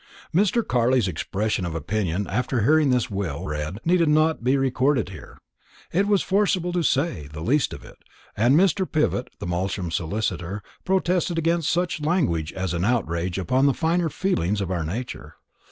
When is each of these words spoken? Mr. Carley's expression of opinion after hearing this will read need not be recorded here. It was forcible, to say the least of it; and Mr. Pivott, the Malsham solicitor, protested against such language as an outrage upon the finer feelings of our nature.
Mr. 0.33 0.67
Carley's 0.67 1.07
expression 1.07 1.63
of 1.63 1.75
opinion 1.75 2.25
after 2.25 2.63
hearing 2.63 2.89
this 2.89 3.11
will 3.11 3.45
read 3.45 3.77
need 3.85 4.07
not 4.07 4.43
be 4.43 4.57
recorded 4.57 5.09
here. 5.09 5.37
It 5.91 6.07
was 6.07 6.23
forcible, 6.23 6.73
to 6.73 6.81
say 6.81 7.27
the 7.31 7.41
least 7.43 7.71
of 7.71 7.85
it; 7.85 7.97
and 8.35 8.55
Mr. 8.55 8.91
Pivott, 8.91 9.29
the 9.37 9.45
Malsham 9.45 9.91
solicitor, 9.91 10.63
protested 10.85 11.37
against 11.37 11.69
such 11.69 12.01
language 12.01 12.51
as 12.51 12.73
an 12.73 12.83
outrage 12.83 13.37
upon 13.37 13.67
the 13.67 13.75
finer 13.75 14.09
feelings 14.09 14.59
of 14.59 14.71
our 14.71 14.83
nature. 14.83 15.35